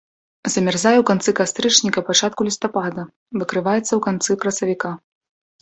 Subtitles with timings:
[0.53, 3.05] Замярзае ў канцы кастрычніка-пачатку лістапада,
[3.43, 4.91] выкрываецца ў канцы красавіка.